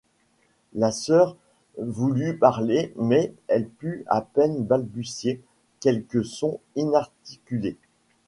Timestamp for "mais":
2.95-3.35